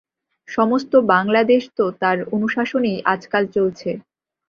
সমস্ত 0.49 0.91
বাঙলা 1.11 1.41
দেশ 1.43 1.63
তো 1.77 1.85
তাঁর 2.01 2.17
অনুশাসনেই 2.35 2.97
আজকাল 3.13 3.43
চলছে। 3.55 3.89